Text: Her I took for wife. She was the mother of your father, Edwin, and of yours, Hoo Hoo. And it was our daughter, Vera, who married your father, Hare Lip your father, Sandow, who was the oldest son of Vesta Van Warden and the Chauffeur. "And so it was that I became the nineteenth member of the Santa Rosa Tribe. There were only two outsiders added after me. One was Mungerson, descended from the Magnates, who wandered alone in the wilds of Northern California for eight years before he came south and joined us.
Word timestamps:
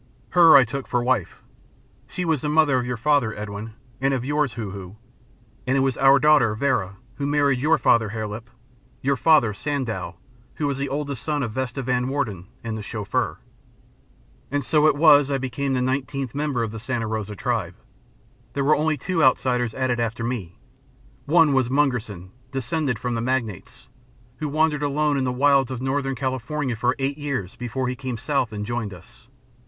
Her 0.29 0.55
I 0.55 0.65
took 0.65 0.87
for 0.87 1.03
wife. 1.03 1.43
She 2.07 2.25
was 2.25 2.41
the 2.41 2.49
mother 2.49 2.79
of 2.79 2.87
your 2.87 2.97
father, 2.97 3.35
Edwin, 3.37 3.75
and 4.01 4.15
of 4.15 4.25
yours, 4.25 4.53
Hoo 4.53 4.71
Hoo. 4.71 4.95
And 5.67 5.77
it 5.77 5.81
was 5.81 5.95
our 5.95 6.17
daughter, 6.17 6.55
Vera, 6.55 6.95
who 7.17 7.27
married 7.27 7.61
your 7.61 7.77
father, 7.77 8.09
Hare 8.09 8.25
Lip 8.25 8.49
your 9.03 9.15
father, 9.15 9.53
Sandow, 9.53 10.15
who 10.55 10.65
was 10.65 10.79
the 10.79 10.89
oldest 10.89 11.21
son 11.21 11.43
of 11.43 11.51
Vesta 11.51 11.83
Van 11.83 12.07
Warden 12.07 12.47
and 12.63 12.75
the 12.75 12.81
Chauffeur. 12.81 13.37
"And 14.49 14.63
so 14.65 14.87
it 14.87 14.95
was 14.95 15.27
that 15.27 15.35
I 15.35 15.37
became 15.37 15.75
the 15.75 15.83
nineteenth 15.83 16.33
member 16.33 16.63
of 16.63 16.71
the 16.71 16.79
Santa 16.79 17.05
Rosa 17.05 17.35
Tribe. 17.35 17.75
There 18.53 18.63
were 18.63 18.75
only 18.75 18.97
two 18.97 19.23
outsiders 19.23 19.75
added 19.75 19.99
after 19.99 20.23
me. 20.23 20.57
One 21.27 21.53
was 21.53 21.69
Mungerson, 21.69 22.31
descended 22.49 22.97
from 22.97 23.13
the 23.13 23.21
Magnates, 23.21 23.87
who 24.37 24.49
wandered 24.49 24.81
alone 24.81 25.15
in 25.15 25.25
the 25.25 25.31
wilds 25.31 25.69
of 25.69 25.79
Northern 25.79 26.15
California 26.15 26.75
for 26.75 26.95
eight 26.97 27.19
years 27.19 27.55
before 27.55 27.87
he 27.87 27.95
came 27.95 28.17
south 28.17 28.51
and 28.51 28.65
joined 28.65 28.95
us. 28.95 29.27